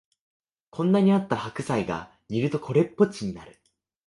[0.71, 3.61] こんなにあった白菜が煮るとこれっぽっちになる